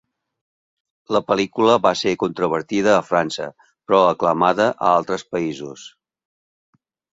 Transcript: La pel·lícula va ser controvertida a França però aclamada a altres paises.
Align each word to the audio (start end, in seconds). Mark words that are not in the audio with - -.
La 1.15 1.19
pel·lícula 1.27 1.75
va 1.83 1.91
ser 1.99 2.13
controvertida 2.23 2.95
a 2.95 3.05
França 3.11 3.47
però 3.67 4.01
aclamada 4.07 4.69
a 4.89 4.97
altres 4.97 5.29
paises. 5.37 5.87